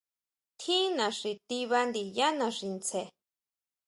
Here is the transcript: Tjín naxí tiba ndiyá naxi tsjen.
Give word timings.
Tjín 0.59 0.85
naxí 0.97 1.31
tiba 1.47 1.79
ndiyá 1.87 2.27
naxi 2.39 2.67
tsjen. 2.85 3.07